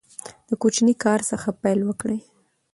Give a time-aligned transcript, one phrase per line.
[0.49, 2.19] د کوچني کار څخه پیل وکړئ.